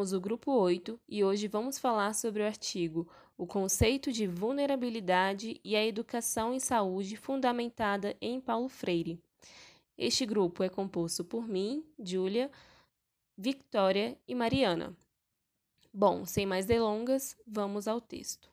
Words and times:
somos 0.00 0.12
o 0.14 0.20
grupo 0.20 0.52
8 0.52 0.98
e 1.06 1.22
hoje 1.22 1.46
vamos 1.46 1.78
falar 1.78 2.14
sobre 2.14 2.42
o 2.42 2.46
artigo 2.46 3.06
O 3.36 3.46
conceito 3.46 4.10
de 4.10 4.26
vulnerabilidade 4.26 5.60
e 5.62 5.76
a 5.76 5.84
educação 5.84 6.54
em 6.54 6.58
saúde 6.58 7.16
fundamentada 7.16 8.16
em 8.18 8.40
Paulo 8.40 8.70
Freire. 8.70 9.22
Este 9.98 10.24
grupo 10.24 10.62
é 10.62 10.70
composto 10.70 11.22
por 11.22 11.46
mim, 11.46 11.84
Júlia, 12.02 12.50
Victoria 13.36 14.16
e 14.26 14.34
Mariana. 14.34 14.96
Bom, 15.92 16.24
sem 16.24 16.46
mais 16.46 16.64
delongas, 16.64 17.36
vamos 17.46 17.86
ao 17.86 18.00
texto. 18.00 18.50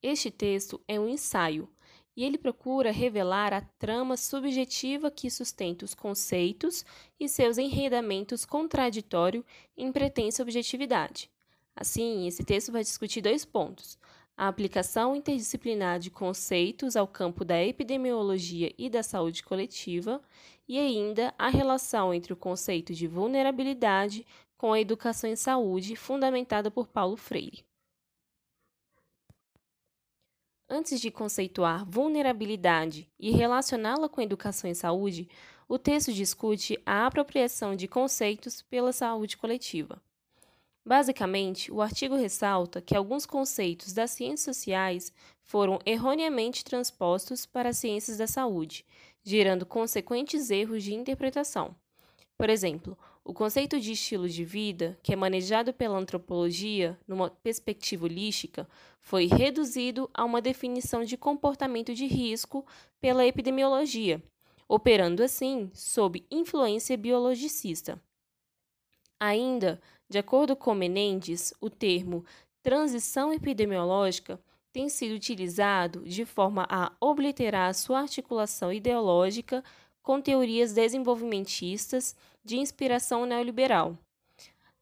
Este 0.00 0.30
texto 0.30 0.80
é 0.86 1.00
um 1.00 1.08
ensaio 1.08 1.68
e 2.18 2.24
ele 2.24 2.36
procura 2.36 2.90
revelar 2.90 3.54
a 3.54 3.60
trama 3.60 4.16
subjetiva 4.16 5.08
que 5.08 5.30
sustenta 5.30 5.84
os 5.84 5.94
conceitos 5.94 6.84
e 7.20 7.28
seus 7.28 7.58
enredamentos 7.58 8.44
contraditórios 8.44 9.44
em 9.76 9.92
pretensa 9.92 10.42
objetividade. 10.42 11.30
Assim, 11.76 12.26
esse 12.26 12.42
texto 12.42 12.72
vai 12.72 12.82
discutir 12.82 13.20
dois 13.20 13.44
pontos: 13.44 13.96
a 14.36 14.48
aplicação 14.48 15.14
interdisciplinar 15.14 16.00
de 16.00 16.10
conceitos 16.10 16.96
ao 16.96 17.06
campo 17.06 17.44
da 17.44 17.62
epidemiologia 17.62 18.74
e 18.76 18.90
da 18.90 19.04
saúde 19.04 19.44
coletiva, 19.44 20.20
e 20.66 20.76
ainda 20.76 21.32
a 21.38 21.48
relação 21.48 22.12
entre 22.12 22.32
o 22.32 22.36
conceito 22.36 22.92
de 22.92 23.06
vulnerabilidade 23.06 24.26
com 24.56 24.72
a 24.72 24.80
educação 24.80 25.30
em 25.30 25.36
saúde 25.36 25.94
fundamentada 25.94 26.68
por 26.68 26.88
Paulo 26.88 27.16
Freire. 27.16 27.64
Antes 30.70 31.00
de 31.00 31.10
conceituar 31.10 31.88
vulnerabilidade 31.88 33.08
e 33.18 33.30
relacioná-la 33.30 34.06
com 34.06 34.20
educação 34.20 34.68
e 34.68 34.74
saúde, 34.74 35.26
o 35.66 35.78
texto 35.78 36.12
discute 36.12 36.78
a 36.84 37.06
apropriação 37.06 37.74
de 37.74 37.88
conceitos 37.88 38.60
pela 38.60 38.92
saúde 38.92 39.38
coletiva. 39.38 39.98
Basicamente, 40.84 41.72
o 41.72 41.80
artigo 41.80 42.16
ressalta 42.16 42.82
que 42.82 42.94
alguns 42.94 43.24
conceitos 43.24 43.94
das 43.94 44.10
ciências 44.10 44.56
sociais 44.56 45.12
foram 45.42 45.78
erroneamente 45.86 46.62
transpostos 46.62 47.46
para 47.46 47.70
as 47.70 47.78
ciências 47.78 48.18
da 48.18 48.26
saúde, 48.26 48.84
gerando 49.22 49.64
consequentes 49.64 50.50
erros 50.50 50.82
de 50.82 50.94
interpretação. 50.94 51.74
Por 52.36 52.50
exemplo, 52.50 52.96
o 53.28 53.34
conceito 53.34 53.78
de 53.78 53.92
estilo 53.92 54.26
de 54.26 54.42
vida, 54.42 54.98
que 55.02 55.12
é 55.12 55.16
manejado 55.16 55.70
pela 55.74 55.98
antropologia 55.98 56.98
numa 57.06 57.28
perspectiva 57.28 58.06
holística, 58.06 58.66
foi 59.02 59.26
reduzido 59.26 60.08
a 60.14 60.24
uma 60.24 60.40
definição 60.40 61.04
de 61.04 61.14
comportamento 61.14 61.92
de 61.92 62.06
risco 62.06 62.64
pela 62.98 63.26
epidemiologia, 63.26 64.22
operando 64.66 65.22
assim 65.22 65.70
sob 65.74 66.24
influência 66.30 66.96
biologicista. 66.96 68.00
Ainda, 69.20 69.78
de 70.08 70.16
acordo 70.16 70.56
com 70.56 70.74
Menendez, 70.74 71.52
o 71.60 71.68
termo 71.68 72.24
transição 72.62 73.30
epidemiológica 73.30 74.40
tem 74.72 74.88
sido 74.88 75.14
utilizado 75.14 76.00
de 76.00 76.24
forma 76.24 76.66
a 76.66 76.92
obliterar 76.98 77.74
sua 77.74 78.00
articulação 78.00 78.72
ideológica 78.72 79.62
com 80.08 80.22
teorias 80.22 80.72
desenvolvimentistas 80.72 82.16
de 82.42 82.56
inspiração 82.56 83.26
neoliberal. 83.26 83.98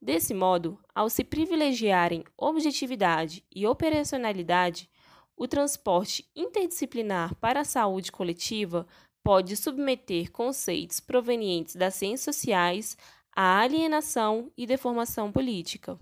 Desse 0.01 0.33
modo, 0.33 0.79
ao 0.95 1.11
se 1.11 1.25
privilegiarem 1.25 2.23
objetividade 2.39 3.43
e 3.53 3.67
operacionalidade, 3.67 4.89
o 5.37 5.49
transporte 5.49 6.25
interdisciplinar 6.37 7.35
para 7.41 7.63
a 7.63 7.65
saúde 7.65 8.13
coletiva 8.13 8.87
pode 9.25 9.57
submeter 9.57 10.31
conceitos 10.31 11.01
provenientes 11.01 11.75
das 11.75 11.97
ciências 11.97 12.37
sociais 12.37 12.97
à 13.35 13.59
alienação 13.59 14.53
e 14.57 14.65
deformação 14.65 15.33
política. 15.33 15.99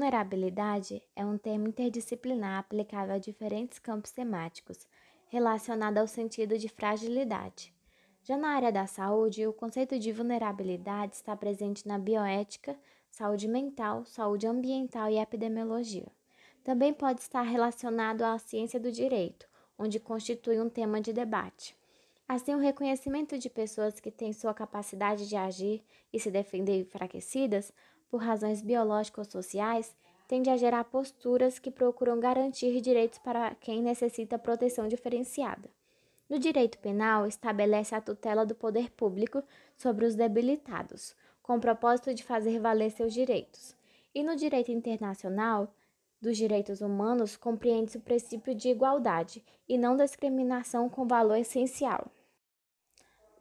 Vulnerabilidade 0.00 1.02
é 1.14 1.26
um 1.26 1.36
termo 1.36 1.68
interdisciplinar 1.68 2.58
aplicável 2.58 3.14
a 3.14 3.18
diferentes 3.18 3.78
campos 3.78 4.10
temáticos, 4.10 4.88
relacionado 5.28 5.98
ao 5.98 6.06
sentido 6.06 6.56
de 6.56 6.70
fragilidade. 6.70 7.70
Já 8.24 8.38
na 8.38 8.48
área 8.48 8.72
da 8.72 8.86
saúde, 8.86 9.46
o 9.46 9.52
conceito 9.52 9.98
de 9.98 10.10
vulnerabilidade 10.10 11.16
está 11.16 11.36
presente 11.36 11.86
na 11.86 11.98
bioética, 11.98 12.78
saúde 13.10 13.46
mental, 13.46 14.06
saúde 14.06 14.46
ambiental 14.46 15.10
e 15.10 15.18
epidemiologia. 15.18 16.10
Também 16.64 16.94
pode 16.94 17.20
estar 17.20 17.42
relacionado 17.42 18.22
à 18.22 18.38
ciência 18.38 18.80
do 18.80 18.90
direito, 18.90 19.46
onde 19.78 20.00
constitui 20.00 20.58
um 20.58 20.70
tema 20.70 20.98
de 20.98 21.12
debate. 21.12 21.76
Assim, 22.26 22.54
o 22.54 22.58
reconhecimento 22.58 23.36
de 23.36 23.50
pessoas 23.50 24.00
que 24.00 24.10
têm 24.10 24.32
sua 24.32 24.54
capacidade 24.54 25.28
de 25.28 25.36
agir 25.36 25.84
e 26.10 26.18
se 26.18 26.30
defender 26.30 26.80
enfraquecidas 26.80 27.70
por 28.10 28.22
razões 28.22 28.60
biológicas 28.60 29.26
ou 29.26 29.42
sociais, 29.42 29.94
tende 30.26 30.50
a 30.50 30.56
gerar 30.56 30.84
posturas 30.84 31.58
que 31.58 31.70
procuram 31.70 32.20
garantir 32.20 32.80
direitos 32.80 33.18
para 33.18 33.54
quem 33.54 33.82
necessita 33.82 34.38
proteção 34.38 34.88
diferenciada. 34.88 35.68
No 36.28 36.38
direito 36.38 36.78
penal, 36.78 37.26
estabelece 37.26 37.94
a 37.94 38.00
tutela 38.00 38.46
do 38.46 38.54
poder 38.54 38.90
público 38.90 39.42
sobre 39.76 40.06
os 40.06 40.14
debilitados, 40.14 41.16
com 41.42 41.56
o 41.56 41.60
propósito 41.60 42.14
de 42.14 42.22
fazer 42.22 42.60
valer 42.60 42.90
seus 42.90 43.12
direitos. 43.12 43.74
E 44.14 44.22
no 44.22 44.36
direito 44.36 44.70
internacional, 44.70 45.72
dos 46.20 46.36
direitos 46.36 46.80
humanos, 46.80 47.36
compreende-se 47.36 47.96
o 47.96 48.00
princípio 48.00 48.54
de 48.54 48.68
igualdade 48.68 49.42
e 49.68 49.78
não 49.78 49.96
discriminação 49.96 50.88
com 50.88 51.06
valor 51.06 51.36
essencial. 51.36 52.06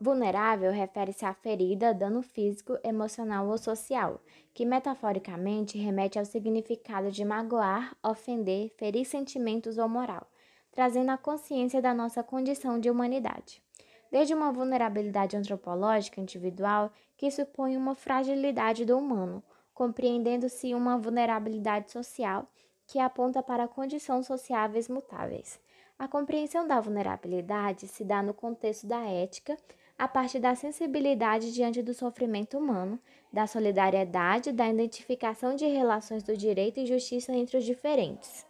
Vulnerável 0.01 0.71
refere-se 0.71 1.25
à 1.25 1.33
ferida, 1.33 1.93
dano 1.93 2.21
físico, 2.21 2.77
emocional 2.85 3.49
ou 3.49 3.57
social, 3.57 4.21
que 4.53 4.65
metaforicamente 4.65 5.77
remete 5.77 6.17
ao 6.17 6.23
significado 6.23 7.11
de 7.11 7.25
magoar, 7.25 7.93
ofender, 8.01 8.71
ferir 8.77 9.03
sentimentos 9.03 9.77
ou 9.77 9.89
moral, 9.89 10.25
trazendo 10.71 11.11
a 11.11 11.17
consciência 11.17 11.81
da 11.81 11.93
nossa 11.93 12.23
condição 12.23 12.79
de 12.79 12.89
humanidade. 12.89 13.61
Desde 14.09 14.33
uma 14.33 14.53
vulnerabilidade 14.53 15.35
antropológica 15.35 16.21
individual 16.21 16.93
que 17.17 17.29
supõe 17.29 17.75
uma 17.75 17.93
fragilidade 17.93 18.85
do 18.85 18.97
humano, 18.97 19.43
compreendendo-se 19.73 20.73
uma 20.73 20.97
vulnerabilidade 20.97 21.91
social 21.91 22.47
que 22.87 22.99
aponta 22.99 23.43
para 23.43 23.67
condições 23.67 24.25
sociáveis 24.25 24.87
mutáveis. 24.87 25.59
A 25.99 26.07
compreensão 26.07 26.66
da 26.66 26.79
vulnerabilidade 26.79 27.85
se 27.85 28.05
dá 28.05 28.23
no 28.23 28.33
contexto 28.33 28.87
da 28.87 29.01
ética 29.05 29.57
a 29.99 30.07
partir 30.07 30.39
da 30.39 30.55
sensibilidade 30.55 31.53
diante 31.53 31.83
do 31.83 31.93
sofrimento 31.93 32.57
humano, 32.57 32.97
da 33.33 33.45
solidariedade, 33.45 34.53
da 34.53 34.69
identificação 34.69 35.57
de 35.57 35.65
relações 35.65 36.23
do 36.23 36.37
direito 36.37 36.79
e 36.79 36.85
justiça 36.85 37.33
entre 37.33 37.57
os 37.57 37.65
diferentes. 37.65 38.47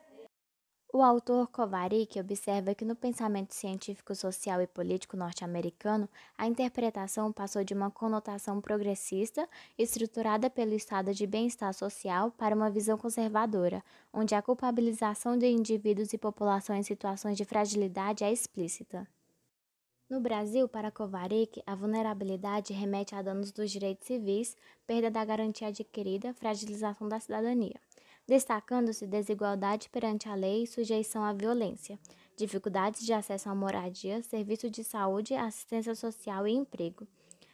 O 0.93 1.01
autor 1.01 1.47
Kovarik 1.47 2.19
observa 2.19 2.75
que 2.75 2.85
no 2.85 2.95
pensamento 2.95 3.53
científico, 3.53 4.13
social 4.13 4.61
e 4.61 4.67
político 4.67 5.17
norte-americano, 5.17 6.07
a 6.37 6.45
interpretação 6.45 7.31
passou 7.31 7.63
de 7.63 7.73
uma 7.73 7.89
conotação 7.89 8.61
progressista, 8.61 9.49
estruturada 9.75 10.51
pelo 10.51 10.73
estado 10.73 11.13
de 11.16 11.25
bem-estar 11.25 11.73
social, 11.73 12.31
para 12.31 12.55
uma 12.55 12.69
visão 12.69 12.97
conservadora, 12.97 13.84
onde 14.13 14.35
a 14.35 14.41
culpabilização 14.41 15.35
de 15.35 15.47
indivíduos 15.47 16.13
e 16.13 16.17
população 16.17 16.75
em 16.75 16.84
situações 16.84 17.37
de 17.37 17.45
fragilidade 17.45 18.23
é 18.23 18.31
explícita. 18.31 19.07
No 20.09 20.20
Brasil, 20.20 20.67
para 20.67 20.90
Kovarik, 20.90 21.61
a 21.67 21.76
vulnerabilidade 21.76 22.73
remete 22.73 23.14
a 23.14 23.22
danos 23.22 23.52
dos 23.52 23.70
direitos 23.70 24.08
civis, 24.08 24.58
perda 24.88 25.11
da 25.11 25.23
garantia 25.23 25.67
adquirida, 25.67 26.34
fragilização 26.34 27.08
da 27.08 27.20
cidadania, 27.20 27.79
destacando-se 28.28 29.06
desigualdade 29.06 29.88
perante 29.88 30.28
a 30.28 30.34
lei 30.34 30.64
e 30.64 30.67
sujeição 30.67 31.23
à 31.23 31.32
violência, 31.32 32.00
dificuldades 32.35 33.06
de 33.06 33.14
acesso 33.14 33.50
à 33.50 33.53
moradia, 33.53 34.23
serviço 34.23 34.67
de 34.67 34.84
saúde, 34.84 35.35
assistência 35.35 35.94
social 35.94 36.47
e 36.47 36.53
emprego. 36.53 37.08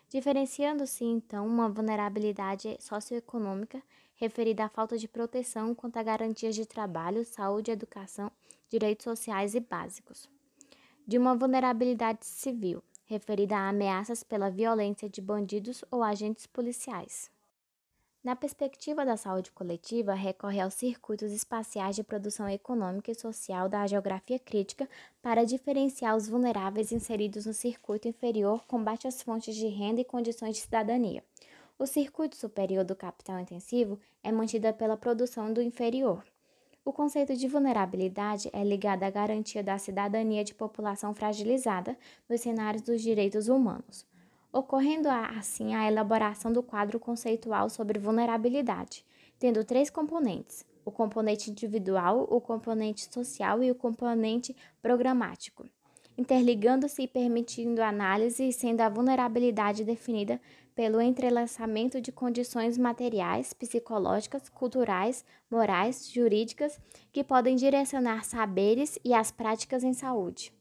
Diferenciando-se, 0.08 1.04
então, 1.04 1.46
uma 1.46 1.68
vulnerabilidade 1.68 2.78
socioeconômica 2.80 3.84
referida 4.16 4.64
à 4.64 4.70
falta 4.70 4.98
de 4.98 5.10
proteção 5.10 5.76
quanto 5.76 5.98
a 5.98 6.04
garantias 6.04 6.56
de 6.56 6.66
trabalho, 6.66 7.26
saúde, 7.26 7.70
educação, 7.70 8.32
direitos 8.70 9.04
sociais 9.04 9.56
e 9.56 9.60
básicos 9.60 10.34
de 11.08 11.18
uma 11.18 11.36
vulnerabilidade 11.36 12.26
civil, 12.26 12.84
referida 13.06 13.56
a 13.56 13.70
ameaças 13.70 14.24
pela 14.24 14.50
violência 14.50 15.10
de 15.10 15.22
bandidos 15.22 15.84
ou 15.92 16.02
agentes 16.02 16.48
policiais. 16.48 17.30
Na 18.24 18.36
perspectiva 18.36 19.06
da 19.06 19.16
saúde 19.16 19.52
coletiva, 19.52 20.16
recorre 20.16 20.60
aos 20.60 20.74
circuitos 20.74 21.32
espaciais 21.32 21.96
de 21.96 22.04
produção 22.04 22.50
econômica 22.50 23.12
e 23.12 23.16
social 23.16 23.70
da 23.70 23.86
geografia 23.86 24.40
crítica 24.40 24.90
para 25.22 25.46
diferenciar 25.46 26.18
os 26.18 26.28
vulneráveis 26.28 26.92
inseridos 26.92 27.46
no 27.46 27.54
circuito 27.54 28.08
inferior 28.08 28.66
com 28.66 28.84
baixas 28.84 29.22
fontes 29.22 29.56
de 29.56 29.68
renda 29.68 30.02
e 30.02 30.04
condições 30.04 30.56
de 30.56 30.62
cidadania. 30.64 31.24
O 31.78 31.86
circuito 31.86 32.36
superior 32.36 32.84
do 32.84 32.96
capital 32.96 33.40
intensivo 33.40 34.00
é 34.24 34.32
mantido 34.32 34.74
pela 34.74 34.98
produção 34.98 35.54
do 35.54 35.62
inferior. 35.62 36.26
O 36.86 36.94
conceito 36.94 37.36
de 37.36 37.48
vulnerabilidade 37.48 38.48
é 38.54 38.64
ligado 38.64 39.02
à 39.02 39.10
garantia 39.10 39.64
da 39.64 39.76
cidadania 39.76 40.44
de 40.44 40.54
população 40.54 41.16
fragilizada 41.16 41.98
nos 42.30 42.42
cenários 42.42 42.84
dos 42.84 43.02
direitos 43.02 43.48
humanos, 43.48 44.06
ocorrendo 44.54 45.10
assim 45.10 45.74
a 45.74 45.88
elaboração 45.88 46.54
do 46.54 46.62
quadro 46.62 47.00
conceitual 47.00 47.72
sobre 47.72 47.98
vulnerabilidade, 47.98 49.04
tendo 49.40 49.64
três 49.64 49.90
componentes: 49.90 50.64
o 50.86 50.92
componente 50.92 51.50
individual, 51.50 52.28
o 52.30 52.40
componente 52.40 53.12
social 53.12 53.64
e 53.64 53.72
o 53.72 53.76
componente 53.76 54.56
programático, 54.80 55.66
interligando-se 56.16 57.02
e 57.02 57.08
permitindo 57.08 57.82
análise, 57.82 58.54
sendo 58.54 58.82
a 58.82 58.90
vulnerabilidade 58.90 59.84
definida 59.84 60.40
pelo 60.76 61.02
entrelaçamento 61.02 62.02
de 62.02 62.12
condições 62.12 62.78
materiais, 62.78 63.54
psicológicas, 63.54 64.50
culturais, 64.50 65.24
morais, 65.50 66.12
jurídicas, 66.12 66.78
que 67.14 67.24
podem 67.24 67.56
direcionar 67.56 68.26
saberes 68.26 69.00
e 69.04 69.14
as 69.14 69.32
práticas 69.32 69.84
em 69.84 69.94
saúde. 69.94 70.54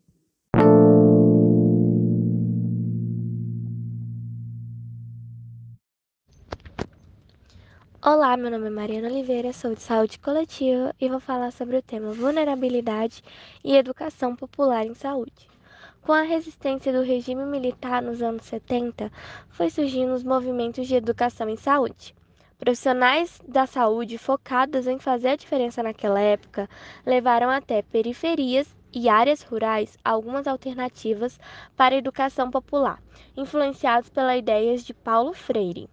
Olá, 8.01 8.37
meu 8.37 8.51
nome 8.51 8.67
é 8.67 8.71
Mariana 8.71 9.09
Oliveira, 9.09 9.51
sou 9.53 9.75
de 9.75 9.81
saúde 9.81 10.19
coletiva 10.19 10.95
e 11.01 11.09
vou 11.09 11.19
falar 11.19 11.51
sobre 11.51 11.79
o 11.79 11.83
tema 11.83 12.13
vulnerabilidade 12.13 13.23
e 13.65 13.75
educação 13.75 14.37
popular 14.37 14.85
em 14.87 14.95
saúde. 14.95 15.54
Com 16.05 16.13
a 16.13 16.21
resistência 16.21 16.93
do 16.93 17.01
regime 17.01 17.47
militar 17.47 18.03
nos 18.03 18.21
anos 18.21 18.45
70, 18.45 19.11
foi 19.49 19.71
surgindo 19.71 20.13
os 20.13 20.23
movimentos 20.23 20.87
de 20.87 20.95
educação 20.95 21.49
em 21.49 21.57
saúde. 21.57 22.15
Profissionais 22.59 23.41
da 23.49 23.67
saúde 23.67 24.19
focados 24.19 24.87
em 24.87 24.99
fazer 24.99 25.29
a 25.29 25.37
diferença 25.37 25.83
naquela 25.83 26.21
época 26.21 26.69
levaram 27.07 27.49
até 27.49 27.81
periferias 27.81 28.69
e 28.93 29.09
áreas 29.09 29.41
rurais 29.41 29.97
algumas 30.05 30.47
alternativas 30.47 31.41
para 31.75 31.95
a 31.95 31.99
educação 31.99 32.51
popular, 32.51 33.03
influenciados 33.35 34.11
pelas 34.11 34.39
ideias 34.39 34.85
de 34.85 34.93
Paulo 34.93 35.33
Freire. 35.33 35.89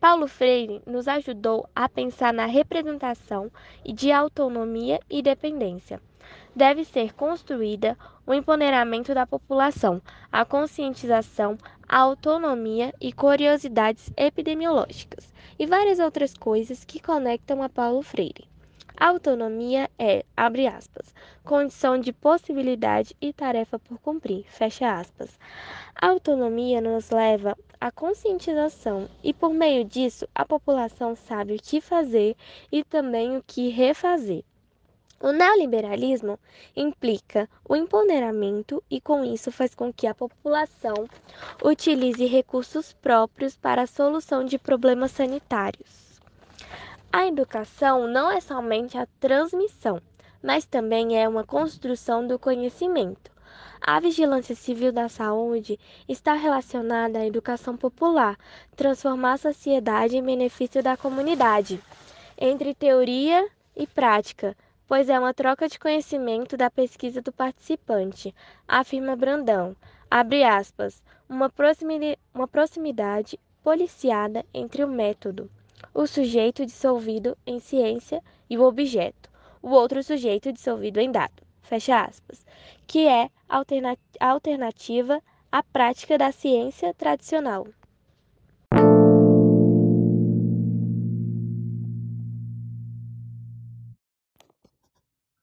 Paulo 0.00 0.26
Freire 0.26 0.82
nos 0.84 1.06
ajudou 1.06 1.68
a 1.72 1.88
pensar 1.88 2.32
na 2.32 2.46
representação 2.46 3.48
de 3.84 4.10
autonomia 4.10 4.98
e 5.08 5.22
dependência. 5.22 6.02
Deve 6.54 6.84
ser 6.84 7.14
construída 7.14 7.96
o 8.26 8.32
empoderamento 8.32 9.14
da 9.14 9.26
população, 9.26 10.00
a 10.30 10.44
conscientização, 10.44 11.58
a 11.88 11.98
autonomia 11.98 12.94
e 13.00 13.12
curiosidades 13.12 14.10
epidemiológicas, 14.16 15.32
e 15.58 15.66
várias 15.66 15.98
outras 15.98 16.34
coisas 16.34 16.84
que 16.84 17.00
conectam 17.00 17.62
a 17.62 17.68
Paulo 17.68 18.02
Freire. 18.02 18.48
A 18.96 19.08
autonomia 19.08 19.90
é, 19.98 20.24
abre 20.36 20.66
aspas, 20.66 21.12
condição 21.42 21.98
de 21.98 22.12
possibilidade 22.12 23.16
e 23.20 23.32
tarefa 23.32 23.78
por 23.78 23.98
cumprir, 23.98 24.44
fecha 24.46 24.92
aspas. 24.92 25.38
A 25.94 26.08
autonomia 26.08 26.80
nos 26.80 27.10
leva 27.10 27.56
à 27.80 27.90
conscientização 27.90 29.08
e, 29.24 29.32
por 29.32 29.52
meio 29.52 29.84
disso, 29.84 30.28
a 30.34 30.44
população 30.44 31.16
sabe 31.16 31.54
o 31.54 31.60
que 31.60 31.80
fazer 31.80 32.36
e 32.70 32.84
também 32.84 33.36
o 33.36 33.42
que 33.44 33.68
refazer. 33.70 34.44
O 35.22 35.30
neoliberalismo 35.30 36.36
implica 36.74 37.48
o 37.64 37.76
empoderamento 37.76 38.82
e, 38.90 39.00
com 39.00 39.22
isso, 39.22 39.52
faz 39.52 39.72
com 39.72 39.92
que 39.92 40.08
a 40.08 40.14
população 40.16 41.08
utilize 41.64 42.26
recursos 42.26 42.92
próprios 42.92 43.56
para 43.56 43.82
a 43.82 43.86
solução 43.86 44.44
de 44.44 44.58
problemas 44.58 45.12
sanitários. 45.12 46.20
A 47.12 47.24
educação 47.28 48.08
não 48.08 48.32
é 48.32 48.40
somente 48.40 48.98
a 48.98 49.06
transmissão, 49.20 50.02
mas 50.42 50.64
também 50.64 51.16
é 51.16 51.28
uma 51.28 51.44
construção 51.44 52.26
do 52.26 52.36
conhecimento. 52.36 53.30
A 53.80 54.00
vigilância 54.00 54.56
civil 54.56 54.90
da 54.90 55.08
saúde 55.08 55.78
está 56.08 56.32
relacionada 56.32 57.20
à 57.20 57.26
educação 57.26 57.76
popular, 57.76 58.36
transformar 58.74 59.34
a 59.34 59.38
sociedade 59.38 60.16
em 60.16 60.22
benefício 60.22 60.82
da 60.82 60.96
comunidade, 60.96 61.80
entre 62.36 62.74
teoria 62.74 63.48
e 63.76 63.86
prática, 63.86 64.56
pois 64.86 65.08
é 65.08 65.18
uma 65.18 65.34
troca 65.34 65.68
de 65.68 65.78
conhecimento 65.78 66.56
da 66.56 66.70
pesquisa 66.70 67.20
do 67.20 67.32
participante, 67.32 68.34
afirma 68.66 69.16
Brandão. 69.16 69.76
Abre 70.10 70.44
aspas, 70.44 71.02
uma 71.28 71.48
proximidade, 71.48 72.18
uma 72.34 72.46
proximidade 72.46 73.38
policiada 73.62 74.44
entre 74.52 74.84
o 74.84 74.88
método 74.88 75.50
o 75.94 76.06
sujeito 76.06 76.64
dissolvido 76.64 77.36
em 77.46 77.58
ciência 77.58 78.22
e 78.48 78.56
o 78.56 78.62
objeto, 78.62 79.28
o 79.60 79.70
outro 79.70 80.02
sujeito 80.02 80.52
dissolvido 80.52 81.00
em 81.00 81.10
dado, 81.10 81.42
fecha 81.60 82.02
aspas, 82.02 82.44
que 82.86 83.06
é 83.06 83.28
alterna 83.48 83.96
alternativa 84.20 85.22
à 85.50 85.62
prática 85.62 86.16
da 86.16 86.32
ciência 86.32 86.94
tradicional. 86.94 87.66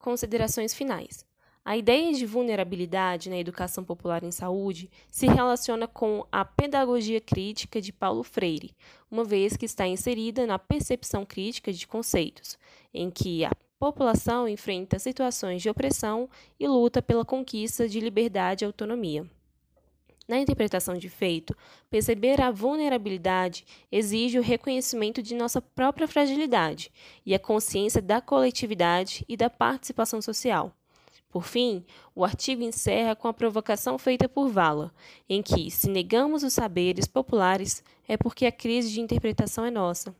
Considerações 0.09 0.73
finais. 0.73 1.23
A 1.63 1.77
ideia 1.77 2.11
de 2.11 2.25
vulnerabilidade 2.25 3.29
na 3.29 3.37
educação 3.37 3.83
popular 3.83 4.23
em 4.23 4.31
saúde 4.31 4.89
se 5.11 5.27
relaciona 5.27 5.87
com 5.87 6.25
a 6.31 6.43
pedagogia 6.43 7.21
crítica 7.21 7.79
de 7.79 7.93
Paulo 7.93 8.23
Freire, 8.23 8.75
uma 9.11 9.23
vez 9.23 9.55
que 9.55 9.67
está 9.67 9.85
inserida 9.85 10.47
na 10.47 10.57
percepção 10.57 11.23
crítica 11.23 11.71
de 11.71 11.85
conceitos, 11.85 12.57
em 12.91 13.11
que 13.11 13.45
a 13.45 13.51
população 13.77 14.47
enfrenta 14.47 14.97
situações 14.97 15.61
de 15.61 15.69
opressão 15.69 16.27
e 16.59 16.67
luta 16.67 17.03
pela 17.03 17.23
conquista 17.23 17.87
de 17.87 17.99
liberdade 17.99 18.63
e 18.63 18.65
autonomia. 18.65 19.29
Na 20.29 20.37
interpretação 20.37 20.93
de 20.93 21.09
feito, 21.09 21.57
perceber 21.89 22.39
a 22.39 22.51
vulnerabilidade 22.51 23.65
exige 23.91 24.37
o 24.37 24.43
reconhecimento 24.43 25.23
de 25.23 25.33
nossa 25.33 25.59
própria 25.59 26.07
fragilidade 26.07 26.91
e 27.25 27.33
a 27.33 27.39
consciência 27.39 27.99
da 27.99 28.21
coletividade 28.21 29.25
e 29.27 29.35
da 29.35 29.49
participação 29.49 30.21
social. 30.21 30.71
Por 31.31 31.45
fim, 31.45 31.83
o 32.13 32.23
artigo 32.23 32.61
encerra 32.61 33.15
com 33.15 33.27
a 33.27 33.33
provocação 33.33 33.97
feita 33.97 34.29
por 34.29 34.49
Vala, 34.49 34.93
em 35.27 35.41
que, 35.41 35.71
se 35.71 35.89
negamos 35.89 36.43
os 36.43 36.53
saberes 36.53 37.07
populares, 37.07 37.83
é 38.07 38.15
porque 38.15 38.45
a 38.45 38.51
crise 38.51 38.91
de 38.91 39.01
interpretação 39.01 39.65
é 39.65 39.71
nossa. 39.71 40.15